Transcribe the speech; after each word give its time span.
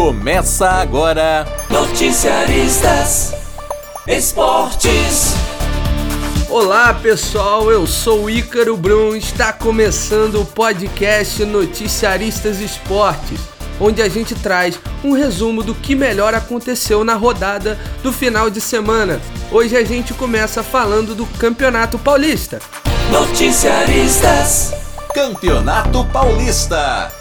Começa 0.00 0.66
agora. 0.66 1.46
Noticiaristas 1.68 3.34
Esportes. 4.06 5.34
Olá 6.48 6.94
pessoal, 6.94 7.70
eu 7.70 7.86
sou 7.86 8.24
o 8.24 8.30
Ícaro 8.30 8.78
Brum. 8.78 9.14
Está 9.14 9.52
começando 9.52 10.40
o 10.40 10.46
podcast 10.46 11.44
Noticiaristas 11.44 12.60
Esportes, 12.60 13.40
onde 13.78 14.00
a 14.00 14.08
gente 14.08 14.34
traz 14.34 14.80
um 15.04 15.12
resumo 15.12 15.62
do 15.62 15.74
que 15.74 15.94
melhor 15.94 16.34
aconteceu 16.34 17.04
na 17.04 17.14
rodada 17.14 17.78
do 18.02 18.10
final 18.10 18.48
de 18.48 18.62
semana. 18.62 19.20
Hoje 19.52 19.76
a 19.76 19.84
gente 19.84 20.14
começa 20.14 20.62
falando 20.62 21.14
do 21.14 21.26
Campeonato 21.26 21.98
Paulista. 21.98 22.58
Noticiaristas 23.12 24.72
Campeonato 25.12 26.06
Paulista. 26.06 27.19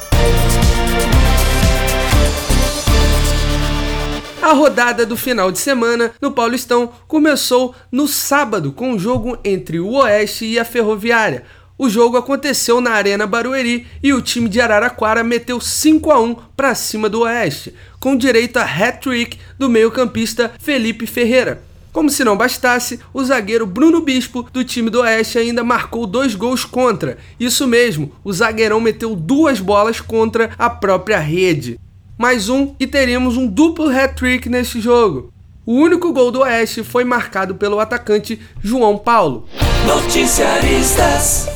A 4.41 4.53
rodada 4.53 5.05
do 5.05 5.17
final 5.17 5.51
de 5.51 5.59
semana 5.59 6.13
no 6.21 6.31
Paulistão 6.31 6.93
começou 7.09 7.75
no 7.91 8.07
sábado 8.07 8.71
com 8.71 8.91
o 8.91 8.95
um 8.95 8.99
jogo 8.99 9.37
entre 9.43 9.81
o 9.81 9.91
Oeste 9.95 10.45
e 10.45 10.57
a 10.57 10.63
Ferroviária. 10.63 11.43
O 11.77 11.89
jogo 11.89 12.15
aconteceu 12.15 12.79
na 12.79 12.91
Arena 12.91 13.27
Barueri 13.27 13.85
e 14.01 14.13
o 14.13 14.21
time 14.21 14.47
de 14.47 14.61
Araraquara 14.61 15.25
meteu 15.25 15.59
5 15.59 16.09
a 16.09 16.21
1 16.21 16.35
para 16.55 16.73
cima 16.73 17.09
do 17.09 17.21
Oeste, 17.21 17.73
com 17.99 18.15
direito 18.15 18.57
a 18.57 18.63
hat-trick 18.63 19.37
do 19.57 19.69
meio-campista 19.69 20.53
Felipe 20.57 21.05
Ferreira. 21.05 21.61
Como 21.91 22.09
se 22.09 22.23
não 22.23 22.37
bastasse, 22.37 22.97
o 23.13 23.21
zagueiro 23.21 23.65
Bruno 23.65 23.99
Bispo, 23.99 24.47
do 24.53 24.63
time 24.63 24.89
do 24.89 25.01
Oeste, 25.01 25.37
ainda 25.37 25.65
marcou 25.65 26.07
dois 26.07 26.33
gols 26.33 26.63
contra. 26.63 27.17
Isso 27.37 27.67
mesmo, 27.67 28.13
o 28.23 28.31
zagueirão 28.31 28.79
meteu 28.79 29.17
duas 29.17 29.59
bolas 29.59 29.99
contra 29.99 30.51
a 30.57 30.69
própria 30.69 31.19
rede 31.19 31.77
mais 32.19 32.49
um 32.49 32.75
e 32.77 32.85
teríamos 32.85 33.37
um 33.37 33.47
duplo 33.47 33.87
hat-trick 33.87 34.49
neste 34.49 34.81
jogo. 34.81 35.31
O 35.65 35.73
único 35.75 36.11
gol 36.11 36.31
do 36.31 36.41
Oeste 36.41 36.83
foi 36.83 37.05
marcado 37.05 37.55
pelo 37.55 37.79
atacante 37.79 38.41
João 38.61 38.97
Paulo. 38.97 39.47
Noticiaristas. 39.87 41.47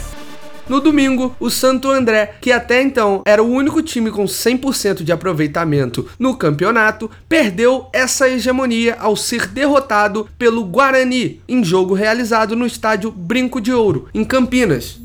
No 0.69 0.79
domingo, 0.79 1.35
o 1.37 1.49
Santo 1.49 1.91
André, 1.91 2.35
que 2.39 2.49
até 2.49 2.81
então 2.81 3.21
era 3.25 3.43
o 3.43 3.51
único 3.51 3.81
time 3.81 4.09
com 4.09 4.23
100% 4.23 5.03
de 5.03 5.11
aproveitamento 5.11 6.07
no 6.17 6.37
campeonato, 6.37 7.11
perdeu 7.27 7.89
essa 7.91 8.29
hegemonia 8.29 8.95
ao 8.97 9.17
ser 9.17 9.47
derrotado 9.47 10.29
pelo 10.37 10.63
Guarani 10.63 11.41
em 11.45 11.61
jogo 11.61 11.93
realizado 11.93 12.55
no 12.55 12.65
estádio 12.65 13.11
Brinco 13.11 13.59
de 13.59 13.73
Ouro, 13.73 14.07
em 14.13 14.23
Campinas. 14.23 15.02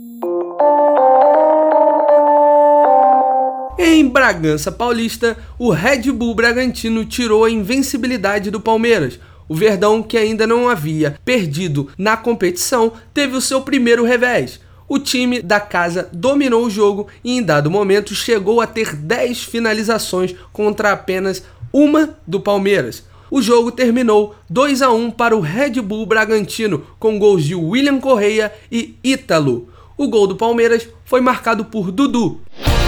Em 3.81 4.09
Bragança 4.09 4.73
Paulista, 4.73 5.39
o 5.57 5.71
Red 5.71 6.11
Bull 6.11 6.35
Bragantino 6.35 7.05
tirou 7.05 7.45
a 7.45 7.51
invencibilidade 7.51 8.51
do 8.51 8.59
Palmeiras. 8.59 9.21
O 9.49 9.55
Verdão, 9.55 10.03
que 10.03 10.19
ainda 10.19 10.49
não 10.49 10.69
havia 10.69 11.17
perdido 11.25 11.89
na 11.97 12.17
competição, 12.17 12.93
teve 13.15 13.37
o 13.37 13.41
seu 13.41 13.61
primeiro 13.61 14.05
revés. 14.05 14.61
O 14.89 14.99
time 14.99 15.41
da 15.41 15.61
casa 15.61 16.09
dominou 16.13 16.65
o 16.65 16.71
jogo 16.71 17.07
e, 17.23 17.39
em 17.39 17.41
dado 17.41 17.71
momento, 17.71 18.17
chegou 18.17 18.61
a 18.61 18.67
ter 18.67 18.97
10 18.97 19.45
finalizações 19.45 20.35
contra 20.53 20.91
apenas 20.91 21.45
uma 21.73 22.19
do 22.27 22.41
Palmeiras. 22.41 23.05
O 23.31 23.41
jogo 23.41 23.71
terminou 23.71 24.35
2 24.51 24.83
a 24.83 24.91
1 24.91 25.13
para 25.13 25.37
o 25.37 25.41
Red 25.41 25.81
Bull 25.81 26.05
Bragantino, 26.05 26.85
com 26.99 27.17
gols 27.17 27.45
de 27.45 27.55
William 27.55 28.01
Correia 28.01 28.53
e 28.73 28.97
Ítalo. 29.05 29.69
O 29.97 30.09
gol 30.09 30.27
do 30.27 30.35
Palmeiras 30.35 30.89
foi 31.05 31.21
marcado 31.21 31.65
por 31.65 31.93
Dudu. 31.93 32.41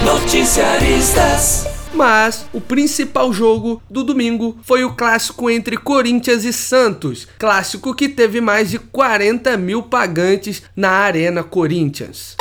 Noticiaristas. 0.05 1.67
Mas 1.93 2.47
o 2.53 2.59
principal 2.59 3.31
jogo 3.31 3.81
do 3.89 4.03
domingo 4.03 4.57
foi 4.63 4.83
o 4.83 4.93
clássico 4.93 5.49
entre 5.49 5.77
Corinthians 5.77 6.43
e 6.43 6.51
Santos. 6.51 7.27
Clássico 7.37 7.93
que 7.93 8.09
teve 8.09 8.41
mais 8.41 8.71
de 8.71 8.79
40 8.79 9.55
mil 9.57 9.83
pagantes 9.83 10.63
na 10.75 10.89
Arena 10.89 11.43
Corinthians. 11.43 12.37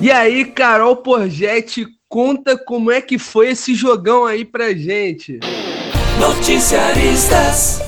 E 0.00 0.10
aí, 0.10 0.44
Carol 0.44 0.96
Porgetti, 0.96 1.86
conta 2.08 2.56
como 2.56 2.90
é 2.90 3.00
que 3.00 3.18
foi 3.18 3.50
esse 3.50 3.74
jogão 3.74 4.24
aí 4.24 4.44
pra 4.44 4.74
gente. 4.74 5.38
Noticiaristas. 6.20 7.80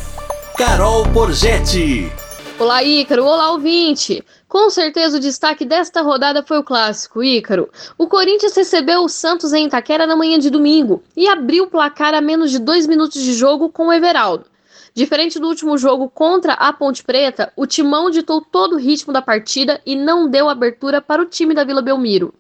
Carol 0.57 1.03
Porgetti. 1.13 2.13
Olá, 2.61 2.81
Ícaro. 2.81 3.25
Olá, 3.25 3.51
ouvinte. 3.51 4.25
Com 4.47 4.71
certeza 4.71 5.17
o 5.17 5.21
destaque 5.21 5.65
desta 5.65 6.01
rodada 6.01 6.41
foi 6.41 6.59
o 6.59 6.63
clássico, 6.63 7.25
Ícaro. 7.25 7.69
O 7.99 8.07
Corinthians 8.07 8.55
recebeu 8.55 9.03
o 9.03 9.09
Santos 9.09 9.53
em 9.53 9.67
Itaquera 9.67 10.07
na 10.07 10.15
manhã 10.15 10.39
de 10.39 10.49
domingo 10.49 11.03
e 11.17 11.27
abriu 11.29 11.65
o 11.65 11.67
placar 11.67 12.15
a 12.15 12.21
menos 12.21 12.53
de 12.53 12.61
dois 12.61 12.87
minutos 12.87 13.21
de 13.21 13.33
jogo 13.33 13.69
com 13.69 13.89
o 13.89 13.93
Everaldo. 13.93 14.47
Diferente 14.95 15.41
do 15.41 15.49
último 15.49 15.77
jogo 15.77 16.09
contra 16.09 16.53
a 16.53 16.73
Ponte 16.73 17.03
Preta, 17.03 17.53
o 17.57 17.67
Timão 17.67 18.11
ditou 18.11 18.41
todo 18.41 18.77
o 18.77 18.79
ritmo 18.79 19.13
da 19.13 19.21
partida 19.21 19.81
e 19.85 19.97
não 19.97 20.31
deu 20.31 20.49
abertura 20.49 21.03
para 21.03 21.21
o 21.21 21.27
time 21.27 21.53
da 21.53 21.65
Vila 21.65 21.83
Belmiro. 21.83 22.33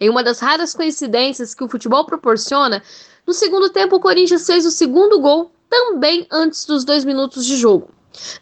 Em 0.00 0.08
uma 0.08 0.22
das 0.22 0.40
raras 0.40 0.74
coincidências 0.74 1.54
que 1.54 1.62
o 1.62 1.68
futebol 1.68 2.04
proporciona, 2.04 2.82
no 3.26 3.32
segundo 3.32 3.70
tempo, 3.70 3.96
o 3.96 4.00
Corinthians 4.00 4.44
fez 4.44 4.66
o 4.66 4.70
segundo 4.70 5.20
gol 5.20 5.52
também 5.70 6.26
antes 6.30 6.64
dos 6.66 6.84
dois 6.84 7.04
minutos 7.04 7.46
de 7.46 7.56
jogo. 7.56 7.88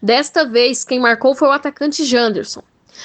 Desta 0.03 0.45
vez, 0.45 0.85
quem 0.85 0.99
marcou 0.99 1.35
foi 1.35 1.49
o 1.49 1.53
atacante 1.53 2.05
Janderson. 2.05 2.63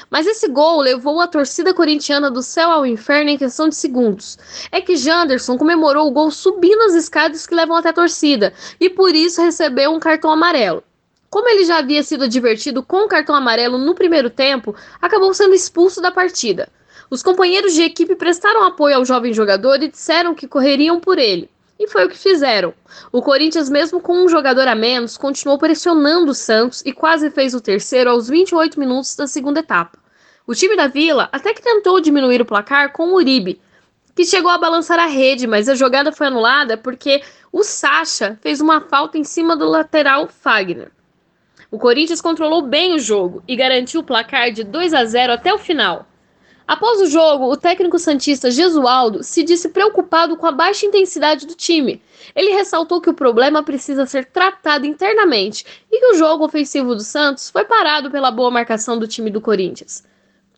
Mas 0.10 0.26
esse 0.26 0.48
gol 0.48 0.82
levou 0.82 1.22
a 1.22 1.28
torcida 1.28 1.74
corintiana 1.74 2.32
do 2.32 2.42
céu 2.42 2.72
ao 2.72 2.86
inferno 2.86 3.30
em 3.30 3.38
questão 3.38 3.70
de 3.70 3.76
segundos. 3.76 4.38
É 4.72 4.82
que 4.82 4.96
Janderson 4.96 5.58
comemorou 5.58 6.08
o 6.08 6.12
gol 6.12 6.32
subindo 6.32 6.82
as 6.82 6.96
escadas 6.96 7.46
que 7.46 7.56
levam 7.56 7.78
até 7.78 7.90
a 7.90 7.94
torcida 7.94 8.54
e 8.80 8.90
por 8.90 9.14
isso 9.14 9.42
recebeu 9.42 9.92
um 9.92 10.00
cartão 10.00 10.32
amarelo. 10.32 10.84
Como 11.30 11.48
ele 11.50 11.66
já 11.66 11.80
havia 11.80 12.02
sido 12.02 12.24
advertido 12.24 12.82
com 12.82 13.06
o 13.06 13.08
cartão 13.08 13.36
amarelo 13.36 13.78
no 13.78 13.94
primeiro 13.94 14.30
tempo, 14.30 14.76
acabou 15.02 15.34
sendo 15.34 15.54
expulso 15.54 16.02
da 16.02 16.12
partida. 16.12 16.70
Os 17.10 17.22
companheiros 17.22 17.74
de 17.74 17.84
equipe 17.84 18.16
prestaram 18.16 18.64
apoio 18.64 18.96
ao 18.96 19.06
jovem 19.06 19.34
jogador 19.34 19.82
e 19.84 19.90
disseram 19.90 20.34
que 20.34 20.48
correriam 20.48 21.00
por 21.00 21.20
ele. 21.20 21.50
E 21.78 21.88
foi 21.88 22.06
o 22.06 22.10
que 22.10 22.18
fizeram. 22.18 22.74
O 23.12 23.22
Corinthians, 23.22 23.70
mesmo 23.70 24.00
com 24.00 24.24
um 24.24 24.30
jogador 24.30 24.68
a 24.68 24.76
menos, 24.76 25.18
continuou 25.18 25.58
pressionando 25.58 26.32
o 26.32 26.36
Santos 26.36 26.82
e 26.86 26.94
quase 26.94 27.30
fez 27.30 27.54
o 27.54 27.60
terceiro 27.60 28.10
aos 28.10 28.30
28 28.30 28.80
minutos 28.80 29.16
da 29.16 29.28
segunda 29.28 29.60
etapa. 29.60 29.98
O 30.48 30.56
time 30.56 30.78
da 30.78 30.88
Vila 30.88 31.28
até 31.32 31.54
que 31.54 31.62
tentou 31.62 32.00
diminuir 32.00 32.42
o 32.42 32.46
placar 32.46 32.94
com 32.94 33.10
o 33.10 33.16
Uribe, 33.16 33.60
que 34.16 34.26
chegou 34.26 34.50
a 34.50 34.58
balançar 34.58 34.98
a 34.98 35.08
rede, 35.08 35.46
mas 35.46 35.68
a 35.68 35.76
jogada 35.76 36.12
foi 36.12 36.28
anulada 36.28 36.78
porque 36.78 37.22
o 37.52 37.64
Sacha 37.64 38.40
fez 38.42 38.62
uma 38.62 38.80
falta 38.80 39.18
em 39.18 39.24
cima 39.26 39.58
do 39.58 39.68
lateral 39.68 40.28
Fagner. 40.28 40.92
O 41.70 41.78
Corinthians 41.78 42.22
controlou 42.22 42.62
bem 42.62 42.94
o 42.94 43.00
jogo 43.00 43.44
e 43.46 43.56
garantiu 43.56 44.00
o 44.00 44.04
placar 44.04 44.52
de 44.52 44.64
2 44.64 44.94
a 44.94 45.04
0 45.04 45.34
até 45.34 45.54
o 45.54 45.58
final. 45.58 46.08
Após 46.68 47.00
o 47.00 47.06
jogo, 47.06 47.52
o 47.52 47.56
técnico 47.56 48.00
santista 48.00 48.50
Gesualdo 48.50 49.24
se 49.24 49.44
disse 49.44 49.70
preocupado 49.70 50.36
com 50.36 50.48
a 50.48 50.52
baixa 50.52 50.86
intensidade 50.86 51.46
do 51.46 51.54
time. 51.54 52.02
Ele 52.36 52.54
ressaltou 52.54 53.00
que 53.00 53.10
o 53.10 53.14
problema 53.14 53.62
precisa 53.62 54.08
ser 54.08 54.26
tratado 54.26 54.86
internamente 54.88 55.64
e 55.92 56.00
que 56.00 56.08
o 56.08 56.18
jogo 56.18 56.44
ofensivo 56.44 56.96
do 56.96 57.02
Santos 57.02 57.52
foi 57.52 57.66
parado 57.66 58.10
pela 58.10 58.32
boa 58.32 58.50
marcação 58.50 58.98
do 58.98 59.08
time 59.08 59.30
do 59.30 59.40
Corinthians. 59.40 60.04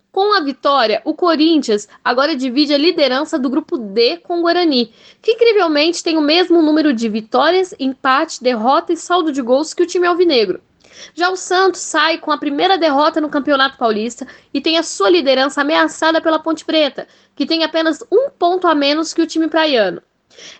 Com 0.09 0.33
a 0.33 0.39
vitória, 0.39 1.01
o 1.03 1.13
Corinthians 1.13 1.89
agora 2.03 2.37
divide 2.37 2.73
a 2.73 2.77
liderança 2.77 3.37
do 3.37 3.49
grupo 3.49 3.77
D 3.77 4.17
com 4.17 4.39
o 4.39 4.41
Guarani, 4.43 4.93
que 5.21 5.33
incrivelmente 5.33 6.01
tem 6.01 6.17
o 6.17 6.21
mesmo 6.21 6.61
número 6.61 6.93
de 6.93 7.09
vitórias, 7.09 7.75
empate, 7.77 8.41
derrota 8.41 8.93
e 8.93 8.97
saldo 8.97 9.31
de 9.31 9.41
gols 9.41 9.73
que 9.73 9.83
o 9.83 9.85
time 9.85 10.07
alvinegro. 10.07 10.61
Já 11.13 11.29
o 11.29 11.35
Santos 11.35 11.81
sai 11.81 12.17
com 12.17 12.31
a 12.31 12.37
primeira 12.37 12.77
derrota 12.77 13.21
no 13.21 13.29
Campeonato 13.29 13.77
Paulista 13.77 14.27
e 14.53 14.61
tem 14.61 14.77
a 14.77 14.83
sua 14.83 15.09
liderança 15.09 15.61
ameaçada 15.61 16.21
pela 16.21 16.39
Ponte 16.39 16.65
Preta, 16.65 17.07
que 17.35 17.45
tem 17.45 17.63
apenas 17.63 18.03
um 18.11 18.29
ponto 18.29 18.67
a 18.67 18.75
menos 18.75 19.13
que 19.13 19.21
o 19.21 19.27
time 19.27 19.47
praiano. 19.47 20.01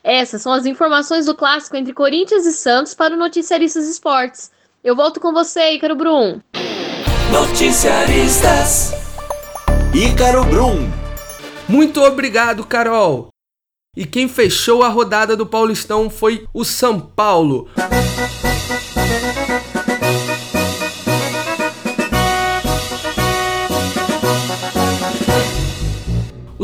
Essas 0.04 0.42
são 0.42 0.52
as 0.52 0.66
informações 0.66 1.26
do 1.26 1.36
clássico 1.36 1.76
entre 1.76 1.94
Corinthians 1.94 2.46
e 2.46 2.54
Santos 2.54 2.94
para 2.94 3.14
o 3.14 3.18
Noticiaristas 3.18 3.88
Esportes. 3.88 4.52
Eu 4.84 4.96
volto 4.96 5.20
com 5.20 5.34
você, 5.34 5.74
Ícaro 5.74 5.96
Brum. 5.96 6.40
Noticiaristas. 7.32 8.94
Ícaro 9.94 10.44
Brum. 10.46 10.90
Muito 11.68 12.02
obrigado, 12.02 12.66
Carol. 12.66 13.30
E 13.96 14.06
quem 14.06 14.30
fechou 14.30 14.84
a 14.84 14.90
rodada 14.90 15.36
do 15.36 15.46
Paulistão 15.46 16.10
foi 16.10 16.48
o 16.54 16.64
São 16.64 17.00
Paulo. 17.00 17.68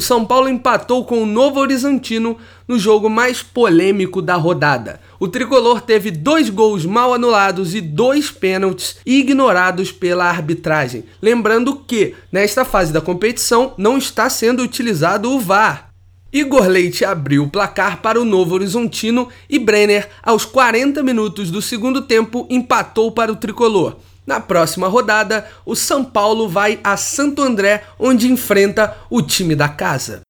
São 0.03 0.25
Paulo 0.25 0.50
empatou 0.50 1.05
com 1.05 1.23
o 1.23 1.25
Novo 1.25 1.59
Horizontino 1.59 2.38
no 2.67 2.77
jogo 2.77 3.09
mais 3.09 3.41
polêmico 3.41 4.21
da 4.21 4.35
rodada. 4.35 5.00
O 5.19 5.27
tricolor 5.27 5.81
teve 5.81 6.11
dois 6.11 6.50
gols 6.50 6.85
mal 6.85 7.13
anulados 7.13 7.73
e 7.73 7.81
dois 7.81 8.29
pênaltis 8.29 8.97
ignorados 9.05 9.91
pela 9.91 10.25
arbitragem. 10.25 11.05
Lembrando 11.21 11.75
que, 11.75 12.15
nesta 12.31 12.65
fase 12.65 12.91
da 12.91 13.00
competição, 13.00 13.73
não 13.77 13.97
está 13.97 14.29
sendo 14.29 14.61
utilizado 14.61 15.31
o 15.31 15.39
VAR. 15.39 15.89
Igor 16.33 16.67
Leite 16.67 17.05
abriu 17.05 17.44
o 17.44 17.50
placar 17.50 18.01
para 18.01 18.19
o 18.19 18.25
Novo 18.25 18.55
Horizontino 18.55 19.29
e 19.47 19.59
Brenner, 19.59 20.09
aos 20.21 20.45
40 20.45 21.03
minutos 21.03 21.51
do 21.51 21.61
segundo 21.61 22.01
tempo, 22.01 22.47
empatou 22.50 23.11
para 23.11 23.31
o 23.31 23.35
tricolor. 23.35 23.97
Na 24.25 24.40
próxima 24.40 24.88
rodada, 24.88 25.46
o 25.66 25.75
São 25.75 26.04
Paulo 26.04 26.48
vai 26.48 26.80
a 26.84 26.96
Santo 26.96 27.42
André, 27.42 27.84
onde 28.00 28.31
enfrenta 28.31 28.96
o 29.10 29.22
time 29.22 29.56
da 29.56 29.68
casa. 29.68 30.22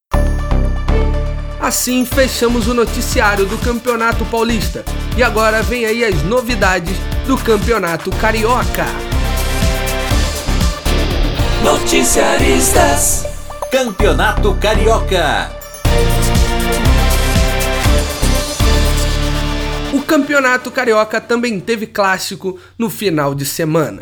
Assim 1.64 2.04
fechamos 2.04 2.68
o 2.68 2.74
noticiário 2.74 3.46
do 3.46 3.58
Campeonato 3.58 4.26
Paulista. 4.26 4.84
E 5.16 5.24
agora 5.24 5.62
vem 5.62 5.86
aí 5.86 6.04
as 6.04 6.22
novidades 6.24 6.98
do 7.26 7.38
Campeonato 7.38 8.10
Carioca. 8.18 8.86
Noticiaristas. 11.64 13.26
Campeonato 13.72 14.54
Carioca. 14.56 15.63
O 19.94 20.02
Campeonato 20.02 20.72
Carioca 20.72 21.22
também 21.22 21.60
teve 21.60 21.86
clássico 21.86 22.60
no 22.80 22.90
final 22.90 23.36
de 23.36 23.46
semana. 23.46 24.02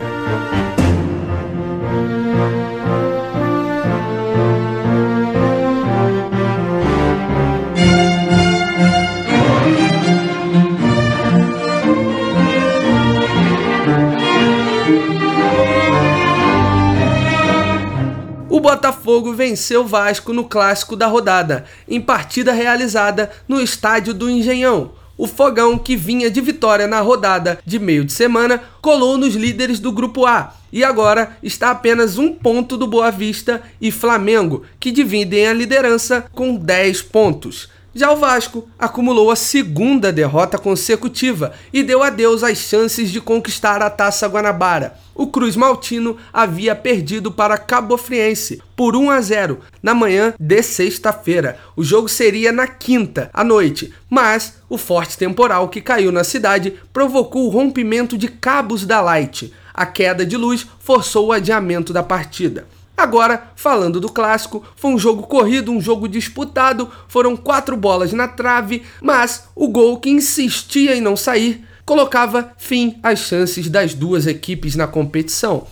O 18.50 18.62
Botafogo 18.62 19.34
venceu 19.34 19.82
o 19.82 19.86
Vasco 19.86 20.32
no 20.32 20.46
clássico 20.46 20.96
da 20.96 21.08
rodada, 21.08 21.66
em 21.86 22.00
partida 22.00 22.54
realizada 22.54 23.30
no 23.46 23.60
estádio 23.60 24.14
do 24.14 24.30
Engenhão 24.30 25.02
o 25.22 25.28
Fogão, 25.28 25.78
que 25.78 25.96
vinha 25.96 26.32
de 26.32 26.42
vitória 26.42 26.88
na 26.88 27.00
rodada 27.00 27.60
de 27.64 27.78
meio 27.78 28.04
de 28.04 28.12
semana, 28.12 28.60
colou 28.82 29.20
nos 29.20 29.36
líderes 29.36 29.80
do 29.80 29.92
Grupo 29.92 30.26
A 30.26 30.56
e 30.74 30.84
agora 30.84 31.38
está 31.44 31.70
apenas 31.70 32.18
um 32.18 32.34
ponto 32.34 32.76
do 32.76 32.88
Boa 32.88 33.12
Vista 33.12 33.62
e 33.80 33.92
Flamengo, 33.92 34.64
que 34.80 34.90
dividem 34.90 35.46
a 35.46 35.54
liderança 35.54 36.26
com 36.34 36.56
10 36.56 37.04
pontos. 37.04 37.70
Já 37.94 38.10
o 38.10 38.16
Vasco 38.16 38.70
acumulou 38.80 39.30
a 39.30 39.36
segunda 39.36 40.14
derrota 40.14 40.58
consecutiva 40.58 41.52
e 41.74 41.84
deu 41.84 42.02
adeus 42.02 42.42
às 42.42 42.58
chances 42.58 43.12
de 43.12 43.20
conquistar 43.20 43.82
a 43.82 43.90
Taça 43.90 44.28
Guanabara. 44.28 44.98
O 45.14 45.28
Cruz 45.28 45.58
Maltino 45.58 46.16
havia 46.32 46.74
perdido 46.74 47.34
para 47.34 47.58
Cabo 47.58 47.98
Friense 47.98 48.62
por 48.78 48.96
1 48.96 49.12
a 49.12 49.20
0 49.20 49.60
na 49.84 49.94
manhã 49.94 50.34
de 50.40 50.64
sexta-feira. 50.64 51.60
O 51.76 51.84
jogo 51.84 52.08
seria 52.08 52.54
na 52.54 52.66
quinta 52.66 53.30
à 53.34 53.44
noite, 53.44 53.94
mas 54.10 54.54
o 54.70 54.78
forte 54.78 55.18
temporal 55.18 55.68
que 55.68 55.82
caiu 55.82 56.14
na 56.14 56.24
cidade 56.24 56.74
provocou 56.94 57.46
o 57.46 57.50
rompimento 57.50 58.18
de 58.18 58.30
cabos 58.30 58.86
da 58.86 59.02
Light. 59.02 59.54
A 59.74 59.86
queda 59.86 60.26
de 60.26 60.38
luz 60.38 60.66
forçou 60.80 61.28
o 61.28 61.34
adiamento 61.34 61.92
da 61.92 62.02
partida. 62.02 62.66
Agora, 62.96 63.52
falando 63.56 64.00
do 64.00 64.10
clássico, 64.10 64.64
foi 64.76 64.92
um 64.92 65.00
jogo 65.00 65.24
corrido, 65.24 65.72
um 65.72 65.82
jogo 65.82 66.08
disputado, 66.08 66.90
foram 67.08 67.36
quatro 67.36 67.76
bolas 67.76 68.14
na 68.14 68.28
trave, 68.28 68.84
mas 69.02 69.46
o 69.56 69.68
gol 69.68 70.00
que 70.00 70.10
insistia 70.10 70.96
em 70.96 71.02
não 71.02 71.18
sair 71.18 71.66
colocava 71.86 72.54
fim 72.58 73.00
às 73.02 73.20
chances 73.20 73.70
das 73.70 73.94
duas 73.94 74.28
equipes 74.28 74.76
na 74.76 74.88
competição. 74.88 75.68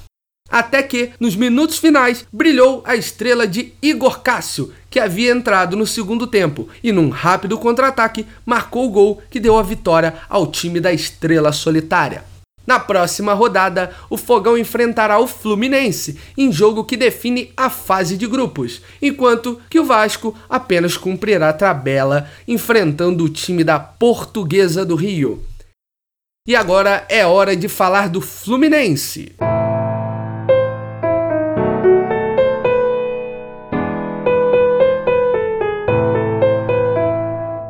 Até 0.49 0.81
que, 0.81 1.11
nos 1.19 1.35
minutos 1.35 1.77
finais, 1.77 2.25
brilhou 2.33 2.81
a 2.83 2.95
estrela 2.95 3.47
de 3.47 3.71
Igor 3.81 4.21
Cássio, 4.21 4.73
que 4.89 4.99
havia 4.99 5.31
entrado 5.31 5.77
no 5.77 5.85
segundo 5.85 6.25
tempo 6.25 6.67
e, 6.83 6.91
num 6.91 7.09
rápido 7.09 7.57
contra-ataque, 7.59 8.25
marcou 8.43 8.87
o 8.87 8.89
gol 8.89 9.21
que 9.29 9.39
deu 9.39 9.57
a 9.57 9.63
vitória 9.63 10.15
ao 10.27 10.47
time 10.47 10.79
da 10.79 10.91
estrela 10.91 11.51
solitária. 11.51 12.23
Na 12.69 12.79
próxima 12.79 13.33
rodada, 13.33 13.89
o 14.11 14.15
Fogão 14.15 14.55
enfrentará 14.55 15.17
o 15.17 15.25
Fluminense, 15.25 16.19
em 16.37 16.51
jogo 16.51 16.83
que 16.83 16.95
define 16.95 17.51
a 17.57 17.67
fase 17.67 18.15
de 18.15 18.27
grupos, 18.27 18.83
enquanto 19.01 19.59
que 19.67 19.79
o 19.79 19.85
Vasco 19.85 20.37
apenas 20.47 20.95
cumprirá 20.95 21.49
a 21.49 21.53
tabela 21.53 22.29
enfrentando 22.47 23.23
o 23.23 23.29
time 23.29 23.63
da 23.63 23.79
Portuguesa 23.79 24.85
do 24.85 24.93
Rio. 24.93 25.43
E 26.47 26.55
agora 26.55 27.07
é 27.09 27.25
hora 27.25 27.55
de 27.55 27.67
falar 27.67 28.07
do 28.07 28.21
Fluminense. 28.21 29.33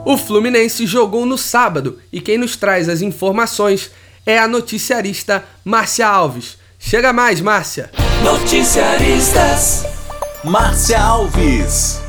O 0.09 0.17
Fluminense 0.17 0.87
jogou 0.87 1.23
no 1.23 1.37
sábado 1.37 1.99
e 2.11 2.19
quem 2.19 2.35
nos 2.35 2.55
traz 2.55 2.89
as 2.89 2.99
informações 2.99 3.91
é 4.29 4.37
a 4.37 4.47
noticiarista 4.47 5.43
Márcia 5.65 6.07
Alves. 6.07 6.59
Chega 6.77 7.11
mais, 7.11 7.41
Márcia! 7.41 7.89
Noticiaristas. 8.23 9.83
Márcia 10.43 11.01
Alves. 11.01 11.99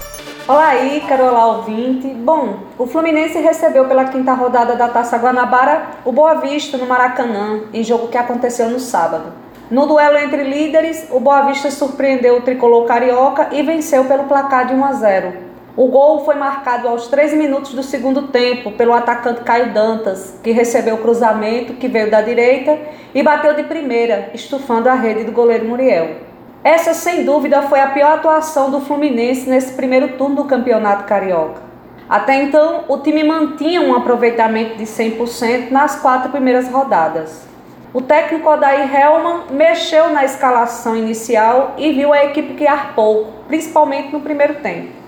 Olá 0.46 0.68
aí, 0.68 1.02
Carola 1.08 1.56
ouvinte. 1.56 2.08
Bom, 2.08 2.64
o 2.76 2.86
Fluminense 2.86 3.38
recebeu 3.38 3.86
pela 3.86 4.04
quinta 4.04 4.34
rodada 4.34 4.76
da 4.76 4.88
Taça 4.88 5.16
Guanabara 5.16 5.92
o 6.04 6.12
Boa 6.12 6.34
Vista 6.34 6.76
no 6.76 6.84
Maracanã, 6.84 7.62
em 7.72 7.82
jogo 7.82 8.08
que 8.08 8.18
aconteceu 8.18 8.68
no 8.68 8.80
sábado. 8.80 9.32
No 9.70 9.86
duelo 9.86 10.18
entre 10.18 10.44
líderes, 10.44 11.06
o 11.10 11.20
Boa 11.20 11.46
Vista 11.46 11.70
surpreendeu 11.70 12.36
o 12.36 12.42
tricolor 12.42 12.84
carioca 12.84 13.48
e 13.50 13.62
venceu 13.62 14.04
pelo 14.04 14.24
placar 14.24 14.66
de 14.66 14.74
1 14.74 14.84
a 14.84 14.92
0. 14.92 15.49
O 15.76 15.86
gol 15.86 16.24
foi 16.24 16.34
marcado 16.34 16.88
aos 16.88 17.06
13 17.06 17.36
minutos 17.36 17.74
do 17.74 17.82
segundo 17.82 18.22
tempo 18.22 18.72
pelo 18.72 18.92
atacante 18.92 19.42
Caio 19.42 19.72
Dantas, 19.72 20.36
que 20.42 20.50
recebeu 20.50 20.96
o 20.96 20.98
cruzamento 20.98 21.74
que 21.74 21.86
veio 21.86 22.10
da 22.10 22.20
direita 22.20 22.76
e 23.14 23.22
bateu 23.22 23.54
de 23.54 23.62
primeira, 23.62 24.30
estufando 24.34 24.88
a 24.88 24.94
rede 24.94 25.22
do 25.22 25.30
goleiro 25.30 25.66
Muriel. 25.66 26.16
Essa, 26.64 26.92
sem 26.92 27.24
dúvida, 27.24 27.62
foi 27.62 27.78
a 27.80 27.86
pior 27.86 28.14
atuação 28.14 28.68
do 28.68 28.80
Fluminense 28.80 29.48
nesse 29.48 29.74
primeiro 29.74 30.18
turno 30.18 30.36
do 30.36 30.44
Campeonato 30.44 31.04
Carioca. 31.04 31.62
Até 32.08 32.42
então, 32.42 32.84
o 32.88 32.98
time 32.98 33.22
mantinha 33.22 33.80
um 33.80 33.94
aproveitamento 33.94 34.76
de 34.76 34.84
100% 34.84 35.70
nas 35.70 35.94
quatro 35.94 36.30
primeiras 36.30 36.68
rodadas. 36.68 37.48
O 37.94 38.02
técnico 38.02 38.50
Odair 38.50 38.92
Helman 38.92 39.44
mexeu 39.50 40.10
na 40.10 40.24
escalação 40.24 40.96
inicial 40.96 41.74
e 41.78 41.92
viu 41.92 42.12
a 42.12 42.24
equipe 42.24 42.54
criar 42.54 42.94
pouco, 42.96 43.44
principalmente 43.46 44.12
no 44.12 44.20
primeiro 44.20 44.56
tempo. 44.56 44.99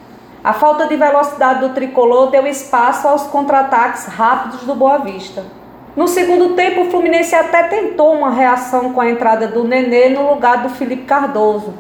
A 0.45 0.53
falta 0.53 0.89
de 0.89 0.97
velocidade 0.97 1.61
do 1.61 1.73
tricolor 1.73 2.29
deu 2.29 2.45
espaço 2.49 3.07
aos 3.07 3.29
contra-ataques 3.29 4.07
rápidos 4.07 4.65
do 4.65 4.75
Boa 4.75 4.99
Vista. 4.99 5.45
No 5.95 6.09
segundo 6.09 6.57
tempo, 6.57 6.81
o 6.81 6.91
Fluminense 6.91 7.33
até 7.33 7.63
tentou 7.69 8.13
uma 8.13 8.31
reação 8.31 8.93
com 8.93 9.01
a 9.01 9.09
entrada 9.09 9.47
do 9.47 9.63
Nenê 9.63 10.09
no 10.09 10.29
lugar 10.29 10.65
do 10.65 10.71
Felipe 10.71 11.05
Cardoso. 11.05 11.73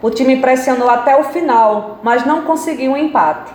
O 0.00 0.08
time 0.08 0.40
pressionou 0.40 0.88
até 0.88 1.14
o 1.20 1.24
final, 1.24 1.98
mas 2.02 2.24
não 2.24 2.40
conseguiu 2.40 2.92
um 2.92 2.96
empate. 2.96 3.52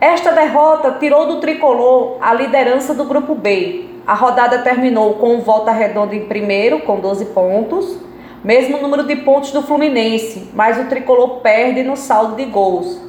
Esta 0.00 0.32
derrota 0.32 0.96
tirou 0.98 1.26
do 1.26 1.38
tricolor 1.38 2.16
a 2.22 2.32
liderança 2.32 2.94
do 2.94 3.04
grupo 3.04 3.34
B. 3.34 3.84
A 4.06 4.14
rodada 4.14 4.60
terminou 4.60 5.16
com 5.16 5.36
o 5.36 5.42
Volta 5.42 5.72
Redonda 5.72 6.14
em 6.14 6.24
primeiro, 6.24 6.80
com 6.80 7.00
12 7.00 7.26
pontos, 7.26 7.98
mesmo 8.42 8.78
número 8.78 9.02
de 9.02 9.16
pontos 9.16 9.50
do 9.50 9.60
Fluminense, 9.60 10.48
mas 10.54 10.80
o 10.80 10.88
tricolor 10.88 11.40
perde 11.40 11.82
no 11.82 11.98
saldo 11.98 12.34
de 12.34 12.46
gols. 12.46 13.07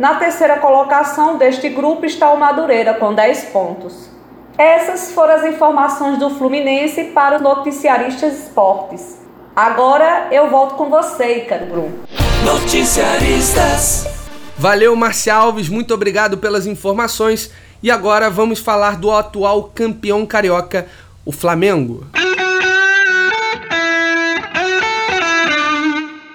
Na 0.00 0.14
terceira 0.14 0.56
colocação 0.56 1.36
deste 1.36 1.68
grupo 1.68 2.06
está 2.06 2.32
o 2.32 2.40
Madureira, 2.40 2.94
com 2.94 3.12
10 3.12 3.50
pontos. 3.50 4.08
Essas 4.56 5.12
foram 5.12 5.34
as 5.34 5.44
informações 5.44 6.18
do 6.18 6.30
Fluminense 6.30 7.04
para 7.14 7.36
os 7.36 7.42
noticiaristas 7.42 8.44
esportes. 8.44 9.18
Agora 9.54 10.28
eu 10.30 10.48
volto 10.48 10.76
com 10.76 10.88
você, 10.88 11.42
Ícaro 11.42 11.66
Brum. 11.66 11.90
Noticiaristas. 12.46 14.06
Valeu, 14.56 14.96
Marcia 14.96 15.34
Alves, 15.34 15.68
muito 15.68 15.92
obrigado 15.92 16.38
pelas 16.38 16.64
informações. 16.66 17.52
E 17.82 17.90
agora 17.90 18.30
vamos 18.30 18.58
falar 18.58 18.96
do 18.96 19.12
atual 19.12 19.64
campeão 19.64 20.24
carioca, 20.24 20.86
o 21.26 21.30
Flamengo. 21.30 22.06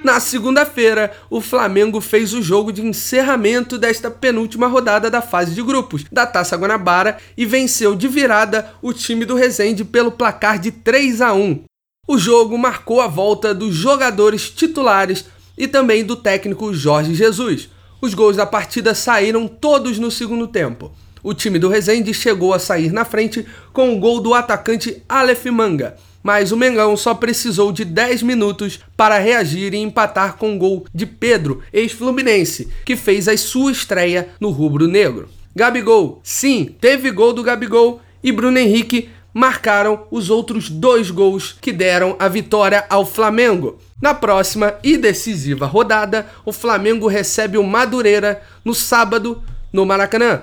Na 0.05 0.19
segunda-feira, 0.19 1.11
o 1.31 1.41
Flamengo 1.41 1.99
fez 1.99 2.31
o 2.31 2.39
jogo 2.39 2.71
de 2.71 2.79
encerramento 2.79 3.75
desta 3.75 4.11
penúltima 4.11 4.67
rodada 4.67 5.09
da 5.09 5.19
fase 5.19 5.55
de 5.55 5.63
grupos 5.63 6.05
da 6.11 6.27
Taça 6.27 6.55
Guanabara 6.55 7.17
e 7.35 7.43
venceu 7.43 7.95
de 7.95 8.07
virada 8.07 8.71
o 8.83 8.93
time 8.93 9.25
do 9.25 9.33
Resende 9.33 9.83
pelo 9.83 10.11
placar 10.11 10.59
de 10.59 10.69
3 10.69 11.21
a 11.21 11.33
1. 11.33 11.63
O 12.07 12.19
jogo 12.19 12.55
marcou 12.55 13.01
a 13.01 13.07
volta 13.07 13.51
dos 13.51 13.73
jogadores 13.73 14.47
titulares 14.47 15.25
e 15.57 15.67
também 15.67 16.05
do 16.05 16.15
técnico 16.15 16.71
Jorge 16.71 17.15
Jesus. 17.15 17.67
Os 17.99 18.13
gols 18.13 18.37
da 18.37 18.45
partida 18.45 18.93
saíram 18.93 19.47
todos 19.47 19.97
no 19.97 20.11
segundo 20.11 20.45
tempo. 20.47 20.93
O 21.23 21.33
time 21.33 21.57
do 21.57 21.67
Resende 21.67 22.13
chegou 22.13 22.53
a 22.53 22.59
sair 22.59 22.91
na 22.91 23.05
frente 23.05 23.43
com 23.73 23.91
o 23.91 23.99
gol 23.99 24.19
do 24.19 24.35
atacante 24.35 25.01
Aleph 25.09 25.45
Manga, 25.45 25.97
mas 26.25 26.51
o 26.51 26.57
Mengão 26.57 26.97
só 26.97 27.13
precisou 27.13 27.71
de 27.71 27.85
10 27.85 28.23
minutos 28.23 28.79
para 28.97 29.19
reagir 29.19 29.75
e 29.75 29.77
empatar 29.77 30.37
com 30.37 30.55
o 30.55 30.57
gol 30.57 30.83
de 30.91 31.05
Pedro, 31.05 31.61
ex-fluminense, 31.71 32.67
que 32.83 32.95
fez 32.95 33.27
a 33.27 33.37
sua 33.37 33.71
estreia 33.71 34.29
no 34.39 34.49
rubro-negro. 34.49 35.29
Gabigol, 35.55 36.19
sim, 36.23 36.75
teve 36.81 37.11
gol 37.11 37.31
do 37.31 37.43
Gabigol 37.43 38.01
e 38.23 38.31
Bruno 38.31 38.57
Henrique 38.57 39.07
marcaram 39.31 40.07
os 40.09 40.31
outros 40.31 40.67
dois 40.67 41.11
gols 41.11 41.55
que 41.61 41.71
deram 41.71 42.15
a 42.17 42.27
vitória 42.27 42.87
ao 42.89 43.05
Flamengo. 43.05 43.77
Na 44.01 44.15
próxima 44.15 44.73
e 44.83 44.97
decisiva 44.97 45.67
rodada, 45.67 46.25
o 46.43 46.51
Flamengo 46.51 47.05
recebe 47.05 47.55
o 47.55 47.63
Madureira 47.63 48.41
no 48.63 48.73
sábado 48.73 49.43
no 49.71 49.85
Maracanã. 49.85 50.41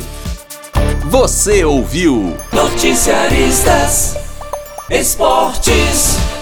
Você 1.07 1.65
ouviu 1.65 2.37
Noticiaristas 2.53 4.15
Esportes. 4.89 6.38